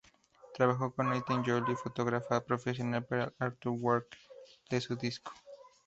Trabajó 0.55 0.95
con 0.95 1.11
Aitken 1.11 1.43
Jolly, 1.45 1.75
fotógrafa 1.75 2.41
profesional, 2.43 3.05
para 3.05 3.25
el 3.25 3.33
"artwork" 3.37 4.07
de 4.67 4.81
su 4.81 4.95
disco. 4.95 5.31